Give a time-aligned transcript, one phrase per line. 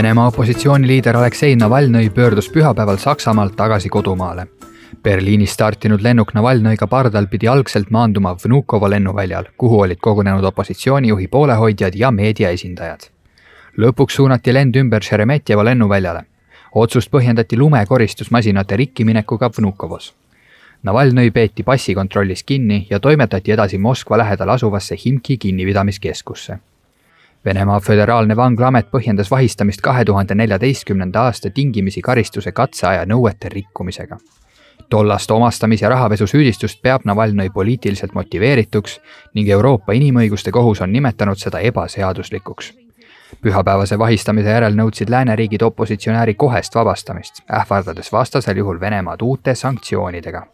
[0.00, 4.46] Venemaa opositsiooniliider Aleksei Navalnõi pöördus pühapäeval Saksamaalt tagasi kodumaale.
[5.02, 11.98] Berliinis startinud lennuk Navalnõiga pardal pidi algselt maanduma Vnukovo lennuväljal, kuhu olid kogunenud opositsioonijuhi poolehoidjad
[12.00, 13.10] ja meedia esindajad.
[13.76, 16.24] lõpuks suunati lend ümber Šeremetjevo lennuväljale.
[16.74, 20.14] otsust põhjendati lumekoristusmasinate rikkiminekuga Vnukovos.
[20.82, 26.58] Navalnõi peeti passikontrollis kinni ja toimetati edasi Moskva lähedal asuvasse Himki kinnipidamiskeskusse
[27.44, 34.18] Venemaa Föderaalne Vanglaamet põhjendas vahistamist kahe tuhande neljateistkümnenda aasta tingimisi karistuse katseaja nõuete rikkumisega.
[34.88, 39.00] tollast omastamis- ja rahapesusüüdistust peab Navalnõi poliitiliselt motiveerituks
[39.34, 42.72] ning Euroopa Inimõiguste Kohus on nimetanud seda ebaseaduslikuks.
[43.42, 50.46] pühapäevase vahistamise järel nõudsid lääneriigid opositsionääri kohest vabastamist, ähvardades vastasel juhul Venemaad uute sanktsioonidega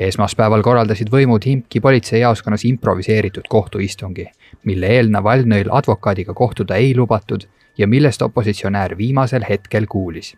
[0.00, 4.26] esmaspäeval korraldasid võimud Himki politseijaoskonnas improviseeritud kohtuistungi,
[4.64, 7.44] mille eel Navalnõil advokaadiga kohtuda ei lubatud
[7.78, 10.36] ja millest opositsionäär viimasel hetkel kuulis.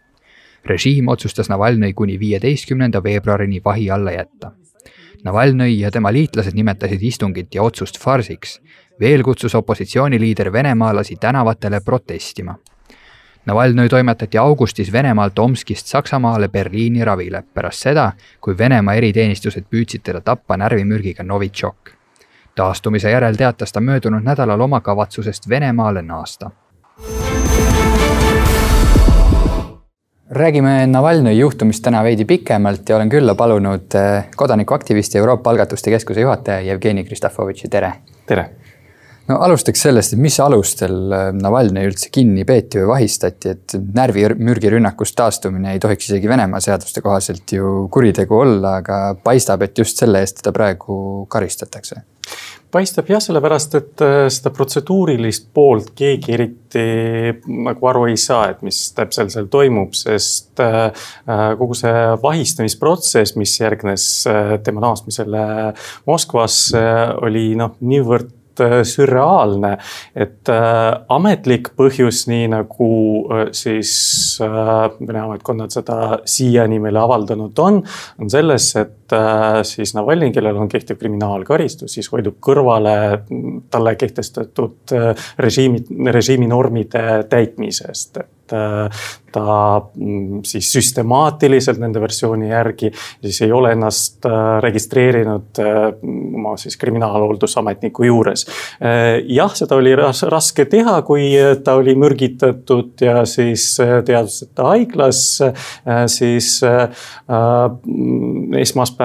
[0.64, 4.52] režiim otsustas Navalnõi kuni viieteistkümnenda veebruarini vahi alla jätta.
[5.24, 8.60] Navalnõi ja tema liitlased nimetasid istungit ja otsust farsiks.
[9.00, 12.54] veel kutsus opositsiooniliider venemaalasi tänavatele protestima
[13.42, 18.04] Navalnõi toimetati augustis Venemaalt Omskist Saksamaale Berliini ravile pärast seda,
[18.40, 21.90] kui Venemaa eriteenistused püüdsid teda tappa närvimürgiga Novitšok.
[22.54, 26.50] taastumise järel teatas ta möödunud nädalal oma kavatsusest Venemaale naasta.
[30.30, 36.20] räägime Navalnõi juhtumist täna veidi pikemalt ja olen külla palunud eh, kodanikuaktivisti Euroopa Algatuste Keskuse
[36.20, 37.92] juhataja Jevgeni Kristofovitši, tere.
[38.26, 38.50] tere
[39.30, 45.16] no alustaks sellest, et mis alustel äh, Navalnõi üldse kinni peeti või vahistati, et närvimürgirünnakust
[45.18, 50.22] taastumine ei tohiks isegi Venemaa seaduste kohaselt ju kuritegu olla, aga paistab, et just selle
[50.22, 50.96] eest teda praegu
[51.32, 52.02] karistatakse.
[52.72, 56.84] Paistab jah, sellepärast et äh, seda protseduurilist poolt keegi eriti
[57.66, 61.08] nagu aru ei saa, et mis täpselt seal toimub, sest äh,
[61.60, 64.06] kogu see vahistamisprotsess, mis järgnes
[64.64, 65.42] tema naasmisele
[66.08, 66.86] Moskvasse,
[67.22, 69.76] oli noh, niivõrd Äh, sürreaalne,
[70.14, 72.90] et äh, ametlik põhjus, nii nagu
[73.32, 73.92] äh, siis
[74.42, 75.96] Vene ametkonnad seda
[76.28, 77.80] siiani meile avaldanud on,
[78.20, 79.01] on selles, et
[79.68, 82.94] siis Navalnõi, kellel on kehtiv kriminaalkaristus, siis hoidub kõrvale
[83.70, 84.94] talle kehtestatud
[85.38, 88.90] režiimi, režiimi normide täitmisest et äh,
[89.32, 96.56] ta mm, siis süstemaatiliselt nende versiooni järgi siis ei ole ennast äh, registreerinud äh, oma
[96.60, 98.44] siis kriminaalhooldusametniku juures.
[99.28, 101.30] jah, seda oli raske teha, kui
[101.64, 105.20] ta oli mürgitatud ja siis teadvuseta haiglas,
[106.12, 106.48] siis
[108.60, 109.01] esmaspäeval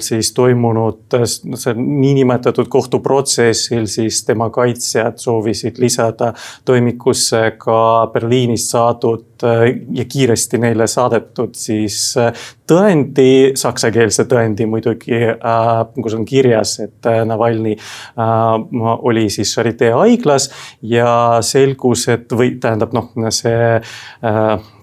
[0.00, 6.32] siis toimunud see niinimetatud kohtuprotsessil siis tema kaitsjad soovisid lisada
[6.64, 12.30] toimikusse ka Berliinist saadud äh, ja kiiresti neile saadetud siis äh,
[12.70, 15.72] tõendi, saksakeelse tõendi muidugi, äh,
[16.02, 17.74] kus on kirjas, et Navalnõi
[19.10, 20.50] oli siis Charité haiglas
[20.82, 23.80] ja selgus, et või tähendab noh, see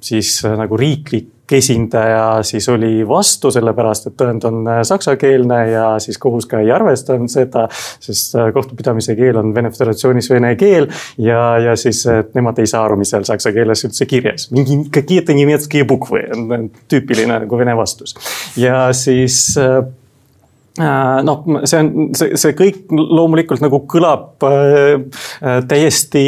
[0.04, 6.17] siis nagu riiklik esindaja siis oli vastu, sellepärast et tõend on äh, saksakeelne ja siis
[6.23, 7.67] kohus ka ei arvestanud seda,
[8.01, 10.89] sest äh, kohtupidamise keel on Vene Föderatsioonis vene keel
[11.21, 14.49] ja, ja siis nemad ei saa aru, mis seal saksa keeles üldse kirjas.
[14.51, 18.17] mingi какие-то немецкие буквы on tüüpiline nagu vene vastus
[18.57, 19.89] ja siis äh, Äh,
[20.78, 25.00] noh, see on, see, see kõik loomulikult nagu kõlab äh,
[25.42, 26.24] äh, täiesti,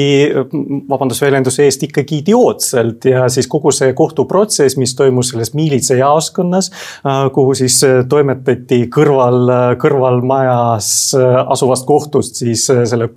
[0.90, 6.72] vabandust väljenduse eest, ikkagi idiootselt ja siis kogu see kohtuprotsess, mis toimus selles miilitsajaoskonnas,
[7.34, 7.78] kuhu siis
[8.09, 9.52] toimetati kõrval,
[9.82, 10.90] kõrvalmajas
[11.46, 13.09] asuvast kohtust siis selle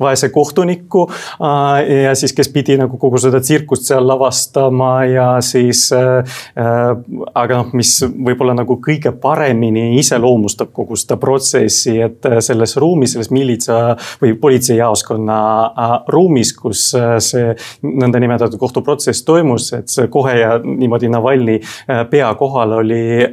[0.00, 1.06] vaese kohtuniku.
[2.02, 7.96] ja siis, kes pidi nagu kogu seda tsirkust seal lavastama ja siis, aga noh, mis
[8.04, 13.78] võib-olla nagu kõige paremini iseloomustab kogu seda protsessi, et äh, selles ruumis, selles miilitsa
[14.22, 17.54] või politseijaoskonna äh, ruumis, kus äh, see
[17.86, 21.56] nõndanimetatud kohtuprotsess toimus, et see kohe ja niimoodi Navalnõi
[22.10, 23.24] pea kohal oli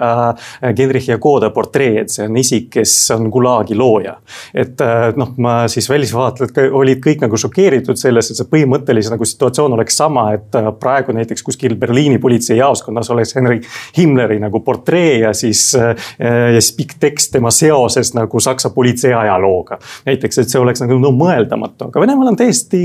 [0.78, 4.16] Genrich Jagoda portree, et see on isik, kes on Gulagi looja.
[4.54, 4.80] et
[5.18, 9.98] noh, ma siis välisvaatlejad olid kõik nagu šokeeritud sellest, et see põhimõtteliselt nagu situatsioon oleks
[10.00, 13.60] sama, et praegu näiteks kuskil Berliini politseijaoskonnas oleks Henry
[13.98, 19.80] Himmleri nagu portree ja siis, ja siis pikk tekst tema seoses nagu Saksa politsei ajalooga.
[20.06, 22.83] näiteks, et see oleks nagu no mõeldamatu, aga Venemaal on täiesti,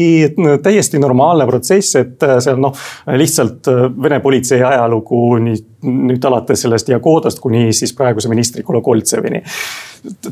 [0.63, 2.77] täiesti normaalne protsess, et seal noh,
[3.19, 3.69] lihtsalt
[4.03, 5.57] Vene politsei ajalugu nii
[5.87, 9.43] nüüd alates sellest Jagodost kuni siis praeguse ministri Kolokoltsevini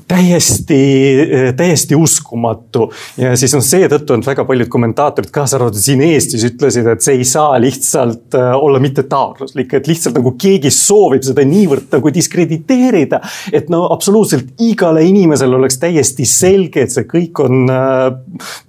[0.09, 1.17] täiesti,
[1.57, 2.93] täiesti uskumatu.
[3.19, 7.19] ja siis noh, seetõttu on väga paljud kommentaatorid, kaasa arvatud siin Eestis, ütlesid, et see
[7.21, 13.21] ei saa lihtsalt äh, olla mittetaotluslik, et lihtsalt nagu keegi soovib seda niivõrd nagu diskrediteerida.
[13.53, 18.11] et no absoluutselt igale inimesele oleks täiesti selge, et see kõik on äh,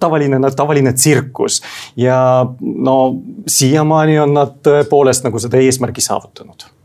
[0.00, 1.62] tavaline, tavaline tsirkus.
[1.96, 2.18] ja
[2.62, 2.98] no
[3.46, 6.77] siiamaani on nad tõepoolest nagu seda eesmärgi saavutanud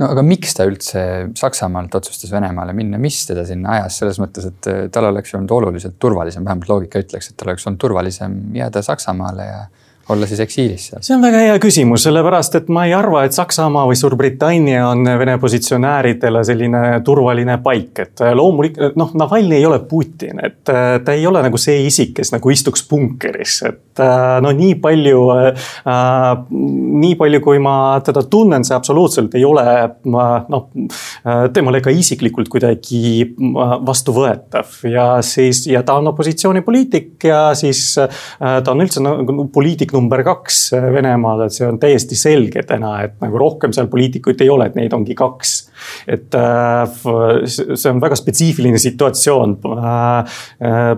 [0.00, 1.02] no aga miks ta üldse
[1.36, 5.52] Saksamaalt otsustas Venemaale minna, mis teda sinna ajas, selles mõttes, et äh, tal oleks olnud
[5.58, 9.60] oluliselt turvalisem, vähemalt loogika ütleks, et tal oleks olnud turvalisem jääda Saksamaale ja
[10.10, 11.02] olla siis eksiilis seal?
[11.04, 15.04] see on väga hea küsimus, sellepärast et ma ei arva, et Saksamaa või Suurbritannia on
[15.20, 21.16] Vene positsionääridele selline turvaline paik, et loomulikult noh, Navalnõi ei ole Putin, et äh, ta
[21.16, 26.44] ei ole nagu see isik, kes nagu istuks punkeris, et äh, no nii palju äh,,
[26.50, 29.64] nii palju, kui ma teda tunnen, see absoluutselt ei ole
[30.10, 30.68] noh,
[31.24, 33.00] äh, temale ka isiklikult kuidagi
[33.86, 38.08] vastuvõetav ja siis, ja ta on opositsioonipoliitik ja siis äh,
[38.38, 40.62] ta on üldse nagu poliitik number kaks
[40.94, 44.78] Venemaal, et see on täiesti selge täna, et nagu rohkem seal poliitikuid ei ole, et
[44.78, 45.58] neid ongi kaks
[46.08, 49.56] et äh, see on väga spetsiifiline situatsioon.
[49.70, 50.18] Äh,
[50.66, 50.92] äh,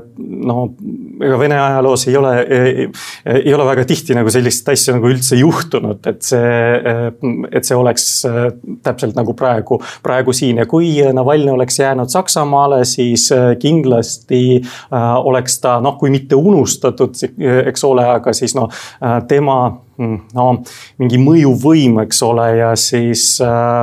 [0.49, 0.59] no
[1.23, 2.33] ega Vene ajaloos ei ole,
[3.33, 6.97] ei ole väga tihti nagu sellist asja nagu üldse juhtunud, et see,
[7.53, 8.07] et see oleks
[8.83, 13.29] täpselt nagu praegu, praegu siin ja kui Navalnõi oleks jäänud Saksamaale, siis
[13.63, 14.61] kindlasti
[14.91, 17.17] oleks ta noh, kui mitte unustatud,
[17.71, 18.71] eks ole, aga siis noh,
[19.29, 19.57] tema
[20.03, 20.49] Mm, no
[21.03, 23.83] mingi mõjuvõim, eks ole, ja siis äh,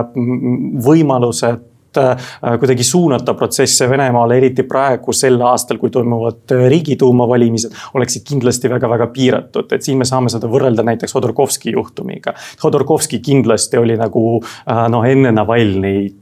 [0.83, 7.75] võimalused äh, kuidagi suunata protsesse Venemaale, eriti praegu sel aastal, kui toimuvad äh, riigiduuma valimised,
[7.95, 12.33] oleksid kindlasti väga-väga piiratud, et siin me saame seda võrrelda näiteks Hodorkovski juhtumiga.
[12.63, 16.18] Hodorkovski kindlasti oli nagu noh, enne Navalnõit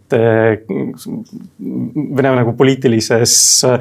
[2.17, 3.33] Vene nagu poliitilises
[3.67, 3.79] äh,,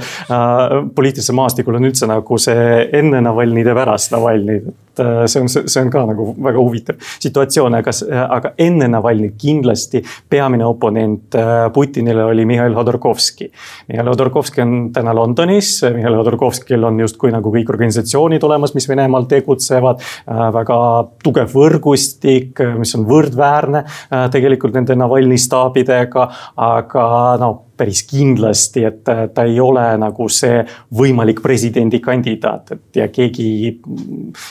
[0.94, 5.50] poliitilisel maastikul on üldse nagu see enne Navalnõid ja pärast Navalnõid, et äh, see on,
[5.52, 7.94] see on ka nagu väga huvitav situatsioon, aga,
[8.38, 13.50] aga enne Navalnõid kindlasti peamine oponent äh, Putinile oli Mihhail Hodorkovski.
[13.92, 19.28] Mihhail Hodorkovski on täna Londonis, Mihhail Hodorkovskil on justkui nagu kõik organisatsioonid olemas, mis Venemaal
[19.30, 20.44] tegutsevad äh,.
[20.56, 20.80] väga
[21.22, 26.26] tugev võrgustik, mis on võrdväärne äh, tegelikult nende Navalnõi staabidega aga,
[26.56, 27.06] aga
[27.42, 30.62] no päris kindlasti, et ta ei ole nagu see
[30.96, 33.76] võimalik presidendikandidaat, et ja keegi,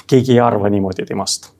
[0.07, 1.55] keegi ei arva niimoodi temast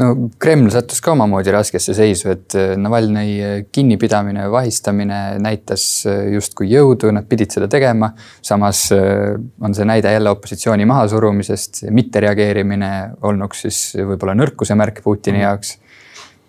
[0.00, 5.84] no Kreml sattus ka omamoodi raskesse seisu, et Navalnõi kinnipidamine, vahistamine näitas
[6.32, 8.12] justkui jõudu, nad pidid seda tegema.
[8.42, 12.92] samas on see näide jälle opositsiooni mahasurumisest, mittereageerimine
[13.22, 15.76] olnuks siis võib-olla nõrkuse märk Putini jaoks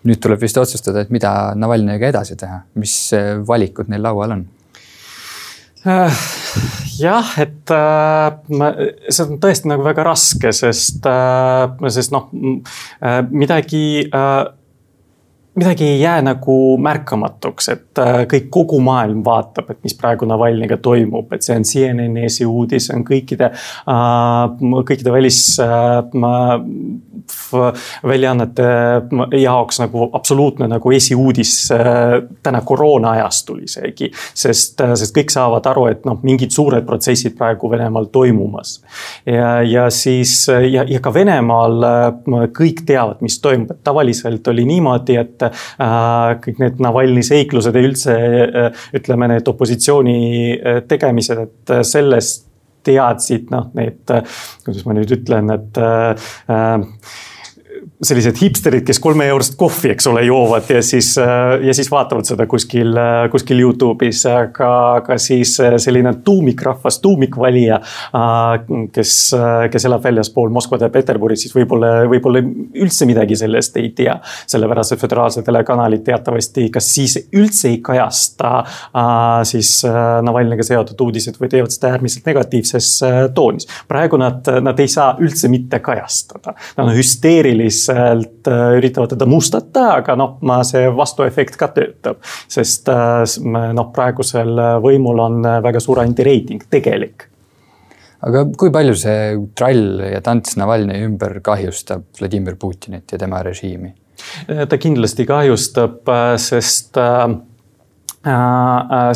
[0.04, 2.96] nüüd tuleb vist otsustada, et mida Navalnõiga edasi teha, mis
[3.48, 4.44] valikud neil laual on?
[5.86, 6.10] Äh,
[6.96, 8.30] jah, et äh,
[9.12, 12.30] see on tõesti nagu väga raske, sest, äh, sest noh,
[13.28, 13.84] midagi
[15.54, 18.00] midagi ei jää nagu märkamatuks, et
[18.32, 23.04] kõik, kogu maailm vaatab, et mis praegu Navalnõiga toimub, et see on CNN-i esiuudis, on
[23.06, 23.52] kõikide,
[23.84, 25.44] kõikide välis
[28.06, 28.64] väljaannete
[29.40, 31.88] jaoks nagu absoluutne nagu esiuudis äh,
[32.42, 34.10] täna koroona ajastul isegi.
[34.34, 38.76] sest, äh, sest kõik saavad aru, et noh, mingid suured protsessid praegu Venemaal toimumas.
[39.26, 44.66] ja, ja siis ja, ja ka Venemaal äh, kõik teavad, mis toimub, et tavaliselt oli
[44.68, 45.52] niimoodi, et äh,
[46.44, 48.16] kõik need Navalnõi seiklused ja üldse
[48.96, 50.18] ütleme, need opositsiooni
[50.88, 52.48] tegemised, et sellest
[52.84, 54.02] teadsid noh, need,
[54.64, 56.28] kuidas ma nüüd ütlen, et äh,
[58.04, 62.46] sellised hipsterid, kes kolme eurost kohvi, eks ole, joovad ja siis, ja siis vaatavad seda
[62.50, 62.92] kuskil,
[63.32, 64.70] kuskil Youtube'is, aga,
[65.00, 67.80] aga siis selline tuumikrahvas, tuumikvalija,
[68.94, 69.14] kes,
[69.72, 72.42] kes elab väljaspool Moskvat ja Peterburit, siis võib-olla, võib-olla
[72.84, 74.18] üldse midagi sellest ei tea.
[74.46, 78.52] sellepärast, et föderaalsed telekanalid teatavasti kas siis üldse ei kajasta
[79.48, 79.76] siis
[80.24, 82.90] Navalnõiga seotud uudiseid või teevad seda äärmiselt negatiivses
[83.34, 83.68] toonis.
[83.88, 89.28] praegu nad, nad ei saa üldse mitte kajastada, nad on hüsteerilised sealt äh, üritavad teda
[89.28, 92.20] mustata, aga noh, see vastuefekt ka töötab.
[92.48, 97.28] sest äh, noh, praegusel võimul on väga suur antireiting, tegelik
[98.24, 103.92] aga kui palju see trall ja tants Navalnõi ümber kahjustab Vladimir Putinit ja tema režiimi?
[104.44, 106.06] ta kindlasti kahjustab,
[106.40, 106.96] sest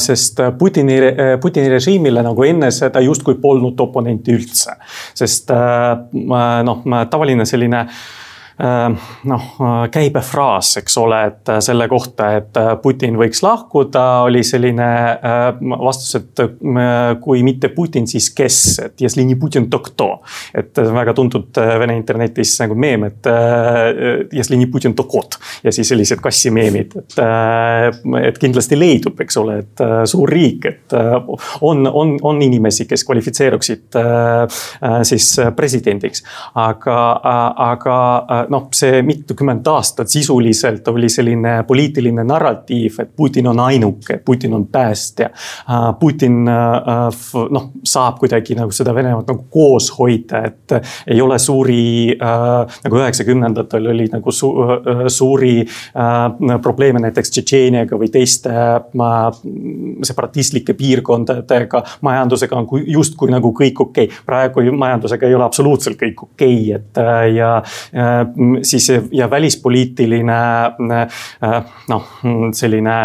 [0.05, 0.99] sest Putini,
[1.41, 4.75] Putini režiimile nagu enne seda justkui polnud oponenti üldse.
[5.17, 8.03] sest noh, tavaline selline äh,
[9.24, 9.46] noh,
[9.92, 14.90] käibefraas, eks ole, et selle kohta, et Putin võiks lahkuda, oli selline
[15.82, 16.44] vastus, et
[17.24, 20.22] kui mitte Putin, siis kes, et если не Putin, то кто.
[20.54, 23.28] et väga tuntud Vene internetis nagu meem, et
[24.32, 27.18] если не Putin, то kot ja siis sellised kassimeemid, et,
[28.28, 30.98] et kindlasti leidub, eks ole, et suur riik, et
[31.62, 33.98] on, on, on inimesi, kes kvalifitseeruksid
[35.10, 36.24] siis presidendiks.
[36.54, 36.98] aga,
[37.72, 37.98] aga
[38.51, 44.67] noh, see mitukümmend aastat sisuliselt oli selline poliitiline narratiiv, et Putin on ainuke, Putin on
[44.73, 45.31] päästja.
[46.01, 50.77] Putin noh, saab kuidagi nagu seda Venemaad nagu koos hoida, et
[51.07, 54.53] ei ole suuri nagu üheksakümnendatel oli nagu su,
[55.13, 55.57] suuri
[56.63, 58.53] probleeme näiteks Tšetšeeniaga või teiste
[60.05, 61.83] separatistlike piirkondadega.
[62.01, 66.81] majandusega on justkui nagu kõik okei okay., praegu majandusega ei ole absoluutselt kõik okei okay,,
[66.81, 67.03] et
[67.35, 67.63] ja
[68.63, 70.39] siis ja välispoliitiline
[71.89, 72.09] noh,
[72.57, 72.97] selline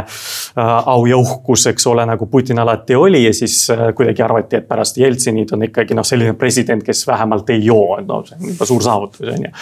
[0.85, 4.97] au ja uhkus, eks ole, nagu Putin alati oli ja siis kuidagi arvati, et pärast
[4.97, 8.85] Jeltsinit on ikkagi noh, selline president, kes vähemalt ei joo, no see on juba suur
[8.85, 9.53] saavutus on ju.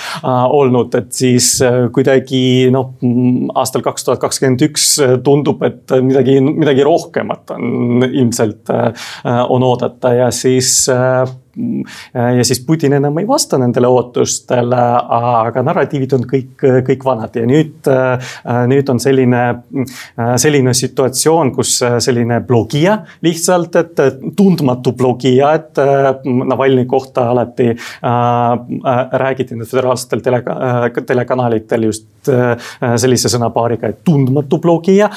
[0.62, 1.54] olnud, et siis
[1.94, 2.94] kuidagi noh,
[3.56, 4.88] aastal kaks tuhat kakskümmend üks
[5.26, 8.72] tundub, et midagi, midagi rohkemat on ilmselt
[9.50, 11.28] on oodata ja siis Äh,
[12.14, 14.80] ja siis Putin enam ei vasta nendele ootustele,
[15.18, 18.32] aga narratiivid on kõik, kõik vanad ja nüüd, äh,
[18.72, 24.02] nüüd on selline, äh, selline situatsioon, kus selline blogija lihtsalt, et
[24.38, 25.80] tundmatu blogija, et
[26.22, 27.70] Navalnõi kohta alati
[29.22, 30.42] räägiti nüüd föderaalsetel tele,
[31.08, 32.08] telekanalitel just
[33.02, 35.10] sellise sõnapaariga, et tundmatu blogija.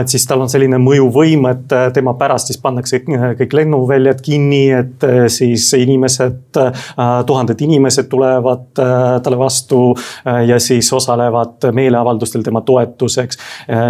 [0.00, 5.06] et siis tal on selline mõjuvõim, et tema pärast siis pannakse kõik lennuväljad kinni, et
[5.30, 6.80] siis inimesed, äh,
[7.26, 13.38] tuhanded inimesed tulevad äh, talle vastu äh, ja siis osalevad meeleavaldustel tema toetuseks.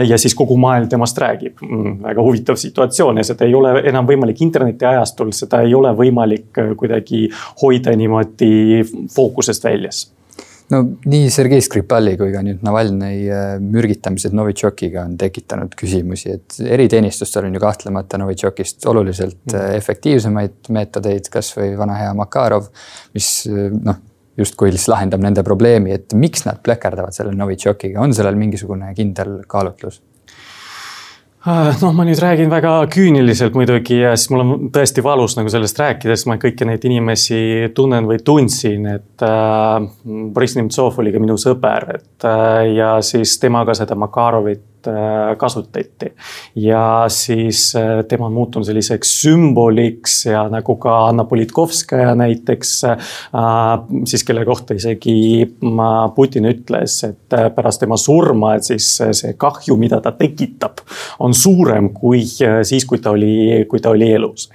[0.09, 1.63] ja siis kogu maailm temast räägib.
[1.63, 6.63] Mm, väga huvitav situatsioon ja seda ei ole enam võimalik internetiajastul, seda ei ole võimalik
[6.77, 7.29] kuidagi
[7.63, 10.07] hoida niimoodi fookusest väljas
[10.73, 16.59] no nii Sergei Skripali kui ka nüüd Navalnõi äh, mürgitamised Novitšokiga on tekitanud küsimusi, et
[16.65, 19.57] eriteenistustel on ju kahtlemata Novitšokist oluliselt mm.
[19.59, 22.69] Äh, efektiivsemaid meetodeid, kasvõi vana hea Makarov,
[23.17, 24.03] mis äh, noh,
[24.39, 29.41] justkui siis lahendab nende probleemi, et miks nad plekerdavad selle Novitšokiga, on sellel mingisugune kindel
[29.51, 30.03] kaalutlus?
[31.47, 35.51] Ah, noh, ma nüüd räägin väga küüniliselt muidugi ja siis mul on tõesti valus nagu
[35.53, 37.39] sellest rääkida, sest ma kõiki neid inimesi
[37.77, 39.77] tunnen või tundsin, et äh,
[40.35, 44.65] Boriss Nemtsov oli ka minu sõber, et äh, ja siis temaga seda Makarovit
[45.39, 46.13] kasutati.
[46.55, 52.85] ja siis äh, tema on muutunud selliseks sümboliks ja nagu ka Anna Politkovskaja näiteks.
[52.85, 52.95] Äh,
[54.05, 55.57] siis kelle kohta isegi
[56.15, 60.83] Putin ütles, et pärast tema surma, et siis see kahju, mida ta tekitab,
[61.25, 64.49] on suurem kui siis, kui ta oli, kui ta oli elus.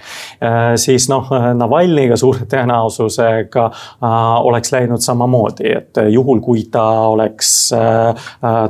[0.75, 3.65] siis noh, Navalnõiga suure tõenäosusega
[4.43, 7.53] oleks läinud samamoodi, et juhul, kui ta oleks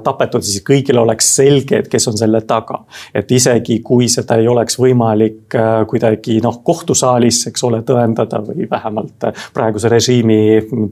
[0.04, 2.84] tapetud, siis kõigil oleks selge, et kes on selle taga.
[3.14, 8.68] et isegi kui seda ei oleks võimalik äh, kuidagi noh, kohtusaalis, eks ole, tõendada või
[8.70, 10.40] vähemalt äh, praeguse režiimi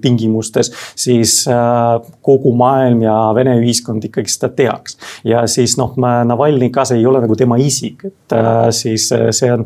[0.01, 4.97] tingimustes, siis äh, kogu maailm ja Vene ühiskond ikkagi seda teaks.
[5.27, 8.35] ja siis noh, Navalnõi ka see ei ole nagu tema isik, et
[8.75, 9.65] siis see on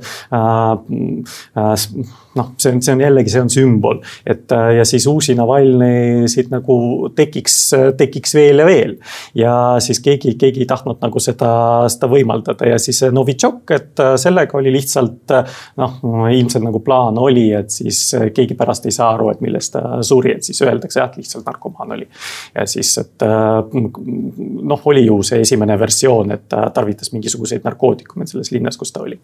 [2.36, 6.78] noh, see on, see on jällegi, see on sümbol, et ja siis uusi Navalnõisid nagu
[7.16, 7.58] tekiks,
[8.00, 8.96] tekiks veel ja veel.
[9.38, 11.52] ja siis keegi, keegi ei tahtnud nagu seda,
[11.92, 15.34] seda võimaldada ja siis Novitšok, et sellega oli lihtsalt
[15.82, 15.98] noh,
[16.32, 18.02] ilmselt nagu plaan oli, et siis
[18.36, 21.48] keegi pärast ei saa aru, et millest ta suri, et siis öeldakse jah, et lihtsalt
[21.48, 22.08] narkomaan oli.
[22.56, 28.52] ja siis, et noh, oli ju see esimene versioon, et ta tarvitas mingisuguseid narkootikume selles
[28.56, 29.20] linnas, kus ta oli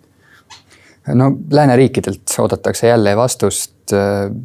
[1.07, 3.93] no lääneriikidelt oodatakse jälle vastust,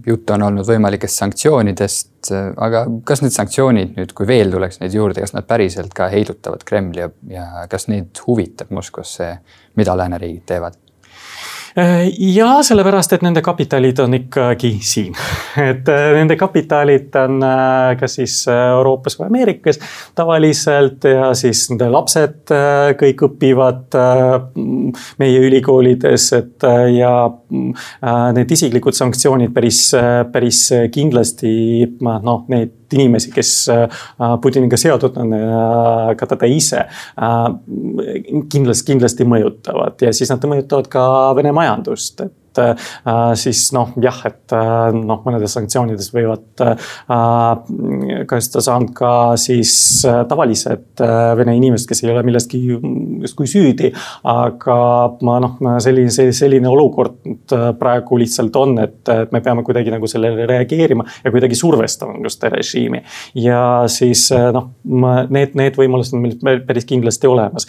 [0.06, 5.22] juttu on olnud võimalikest sanktsioonidest, aga kas need sanktsioonid nüüd, kui veel tuleks neid juurde,
[5.22, 9.30] kas nad päriselt ka heidutavad Kremli ja, ja kas neid huvitab Moskvas see,
[9.78, 10.80] mida lääneriigid teevad?
[12.18, 15.16] Ja sellepärast, et nende kapitalid on ikkagi siin.
[15.70, 19.80] et äh, nende kapitalid on äh, kas siis Euroopas või Ameerikas
[20.16, 23.98] tavaliselt ja siis nende lapsed äh, kõik õpivad
[25.20, 26.64] meie ülikoolides, et
[26.96, 27.12] ja
[28.36, 29.80] need isiklikud sanktsioonid päris,
[30.32, 31.52] päris kindlasti
[32.00, 33.52] noh, neid inimesi, kes
[34.42, 35.34] Putiniga seotud on,
[36.16, 36.84] ka teda ise
[38.52, 39.98] kindlasti, kindlasti mõjutavad.
[40.06, 42.34] Ja siis nad mõjutavad ka Vene majandust, et
[43.38, 44.54] siis noh, jah, et
[44.96, 46.62] noh, mõnedes sanktsioonides võivad
[48.30, 49.10] kasutada saanud ka
[49.40, 49.72] siis
[50.28, 51.02] tavalised
[51.38, 53.92] vene inimesed, kes ei ole milleski justkui süüdi.
[54.26, 54.78] aga
[55.26, 60.46] ma noh, selline, selline olukord praegu lihtsalt on, et, et me peame kuidagi nagu sellele
[60.48, 63.02] reageerima ja kuidagi survestama just režiimi.
[63.34, 67.66] ja siis noh, need, need võimalused on meil päris kindlasti olemas.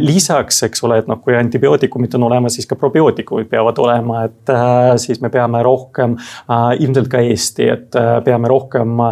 [0.00, 4.29] lisaks, eks ole, et noh, kui antibiootikumid on olemas, siis ka probiootikumid peavad olema, et
[4.50, 6.16] äh, siis me peame rohkem,
[6.50, 9.02] äh, ilmselt ka Eesti, et äh, peame rohkem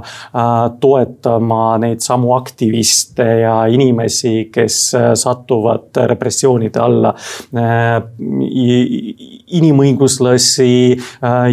[0.80, 4.78] toetama neid samu aktiviste ja inimesi, kes
[5.18, 7.14] satuvad repressioonide alla.
[9.56, 10.98] Inimõiguslasi,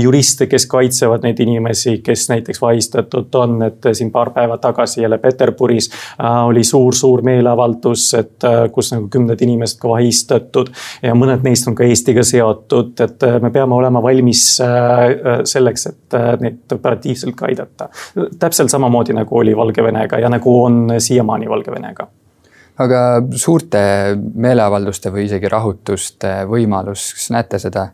[0.02, 5.18] juriste, kes kaitsevad neid inimesi, kes näiteks vahistatud on, et siin paar päeva tagasi jälle
[5.22, 5.90] Peterburis
[6.46, 10.72] oli suur-suur meeleavaldus, et kus nagu kümned inimesed ka vahistatud
[11.04, 15.40] ja mõned neist on ka Eestiga seotud, et äh, me peame olema valmis äh, äh,
[15.48, 17.90] selleks, et neid operatiivselt ka aidata.
[18.40, 22.08] täpselt samamoodi nagu oli Valgevenega ja nagu on siiamaani Valgevenega
[22.78, 23.02] aga
[23.36, 23.80] suurte
[24.16, 27.90] meeleavalduste või isegi rahutuste võimalus, kas näete seda?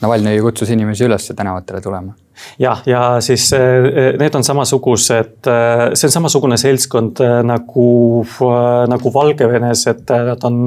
[0.00, 2.14] Navalnõi kutsus inimesi üles tänavatele tulema
[2.58, 7.86] jah, ja siis eh, need on samasugused, eh, see on samasugune seltskond eh, nagu,
[8.90, 10.58] nagu Valgevenes, et nad on,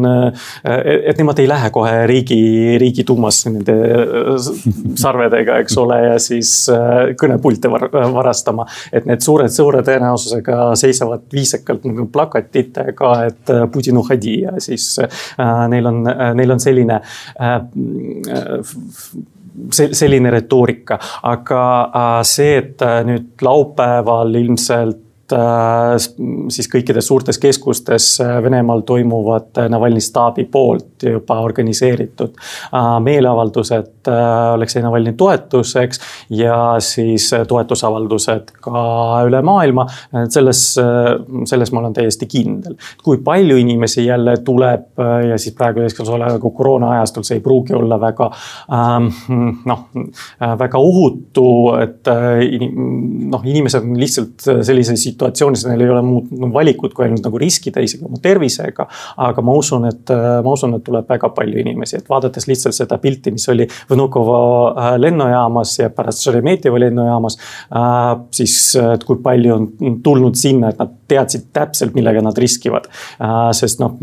[0.63, 2.39] et nemad ei lähe kohe riigi,
[2.81, 3.75] riigiduumasse nende
[4.99, 6.53] sarvedega, eks ole, ja siis
[7.19, 8.65] kõnepulte varastama.
[8.91, 14.95] et need suured, suure tõenäosusega seisavad viisakalt nagu plakatitega, et Putin uhadi ja siis
[15.69, 16.03] neil on,
[16.37, 16.99] neil on selline
[19.71, 25.95] selline retoorika, aga äh, see, et äh, nüüd laupäeval ilmselt Äh,
[26.51, 28.07] siis kõikides suurtes keskustes
[28.43, 32.35] Venemaal toimuvad Navalnõi staabi poolt juba organiseeritud
[33.05, 36.01] meeleavaldused Aleksei Navalnõi toetuseks
[36.33, 38.83] ja siis toetusavaldused ka
[39.27, 39.85] üle maailma.
[40.29, 40.61] selles,
[41.49, 42.75] selles ma olen täiesti kindel.
[43.03, 45.83] kui palju inimesi jälle tuleb ja siis praegu
[46.23, 48.29] nagu koroona ajastul see ei pruugi olla väga
[48.73, 49.09] ähm,
[49.65, 49.87] noh,
[50.59, 51.47] väga ohutu,
[51.81, 57.41] et noh, inimesed on lihtsalt sellises situatsioonis neil ei ole muud valikut, kui ainult nagu
[57.41, 58.87] riskida isegi oma tervisega.
[59.27, 62.99] aga ma usun, et, ma usun, et tuleb väga palju inimesi, et vaadates lihtsalt seda
[63.01, 64.37] pilti, mis oli Vnukovo
[64.97, 67.37] lennujaamas ja pärast Šeremetjevo lennujaamas.
[68.33, 72.89] Siis, et kui palju on tulnud sinna, et nad teadsid täpselt, millega nad riskivad.
[73.57, 73.97] Sest noh,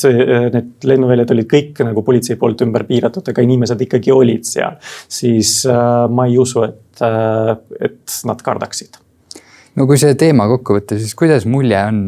[0.00, 4.78] see, need lennuväljad olid kõik nagu politsei poolt ümber piiratud, aga inimesed ikkagi olid seal.
[5.08, 7.02] siis ma ei usu, et,
[7.80, 9.05] et nad kardaksid
[9.76, 11.98] no kui see teema kokku võtta, siis kuidas mulje on,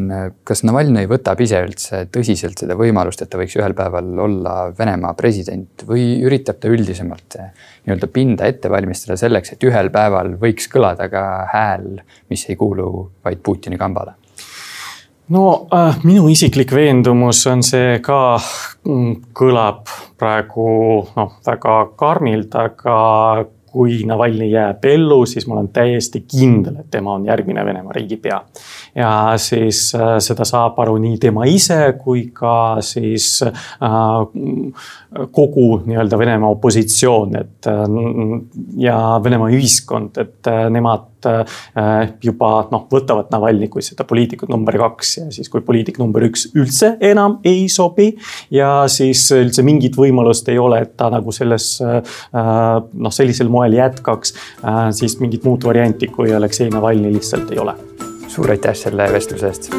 [0.47, 5.13] kas Navalnõi võtab ise üldse tõsiselt seda võimalust, et ta võiks ühel päeval olla Venemaa
[5.17, 7.51] president või üritab ta üldisemalt eh,
[7.85, 12.01] nii-öelda pinda ette valmistada selleks, et ühel päeval võiks kõlada ka hääl,
[12.31, 12.89] mis ei kuulu
[13.25, 14.17] vaid Putini kambale?
[15.29, 19.85] no äh, minu isiklik veendumus on see ka mm, kõlab
[20.17, 20.69] praegu
[21.13, 22.97] noh, väga karmilt, aga
[23.71, 28.41] kui Navalnõi jääb ellu, siis ma olen täiesti kindel, et tema on järgmine Venemaa riigipea.
[28.95, 33.91] Ja siis äh, seda saab aru nii tema ise kui ka siis äh,
[35.35, 37.85] kogu nii-öelda Venemaa opositsioon, et äh,
[38.81, 41.07] ja Venemaa ühiskond, et nemad
[42.23, 46.45] juba noh, võtavad Navalnõi kui seda poliitikut number kaks ja siis, kui poliitik number üks
[46.53, 48.13] üldse enam ei sobi.
[48.55, 54.35] ja siis üldse mingit võimalust ei ole, et ta nagu selles noh, sellisel moel jätkaks,
[54.95, 57.75] siis mingit muud varianti kui Aleksei Navalnõi lihtsalt ei ole.
[58.29, 59.71] Suur aitäh selle vestluse eest